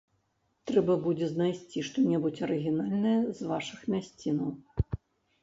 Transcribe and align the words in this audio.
Трэба 0.69 0.95
будзе 1.03 1.27
знайсці 1.33 1.83
што-небудзь 1.89 2.43
арыгінальнае 2.49 3.13
з 3.43 3.53
вашых 3.53 3.79
мясцінаў. 3.97 4.51